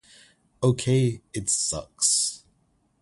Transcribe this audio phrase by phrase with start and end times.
[0.63, 2.43] okay it sucks...